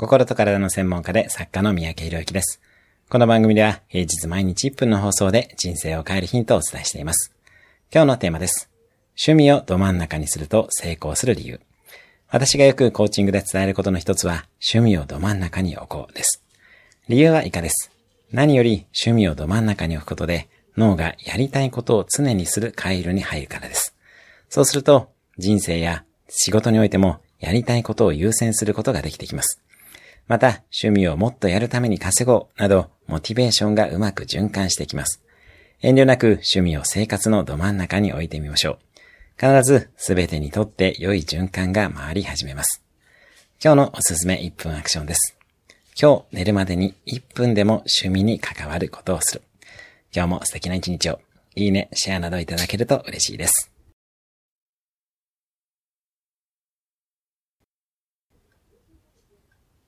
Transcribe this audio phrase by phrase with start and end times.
[0.00, 2.58] 心と体の専門家で作家の三宅宏之です。
[3.10, 7.34] この番組では平日毎日1分の放送で人生を変えるヒントをお伝えしています。
[7.92, 8.70] 今日のテーマです。
[9.10, 11.60] 趣味をど真ん中にすると成功する理由。
[12.30, 16.42] 私がよくコーチングで伝えることの一つは、趣味をど真ん中に置こうです。
[17.10, 17.90] 理由は以下です。
[18.32, 20.48] 何より趣味をど真ん中に置くことで、
[20.78, 23.94] 脳がやりたいことを常にする回路に入るからです。
[24.48, 29.60] そうすると、人生や仕事においてもやりたいことを優先することができてきます。
[30.30, 35.20] また、趣味をもっとやるために稼ごうなど、モチベーションがうまく循環してきます。
[35.82, 38.78] 遠慮なく趣味を生活のど真ん中に置いてみましょう。
[39.40, 42.80] 必ず全てにとって良い循環が回り始めます。
[43.60, 45.36] 今日のおすすめ1分アクションです。
[46.00, 49.42] 今日寝るまでに1分でも趣味に関わることをする。
[50.14, 51.18] 今日も素敵な一日を。
[51.56, 53.72] いいね、シェアなどいただけると嬉しいです。